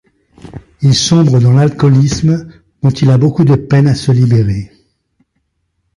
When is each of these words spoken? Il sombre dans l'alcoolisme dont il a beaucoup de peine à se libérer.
Il 0.81 0.95
sombre 0.95 1.39
dans 1.39 1.53
l'alcoolisme 1.53 2.51
dont 2.81 2.89
il 2.89 3.11
a 3.11 3.19
beaucoup 3.19 3.43
de 3.43 3.53
peine 3.53 3.87
à 3.87 3.93
se 3.93 4.11
libérer. 4.11 4.71